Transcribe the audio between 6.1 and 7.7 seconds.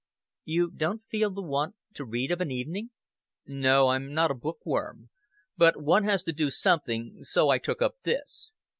to do something; so I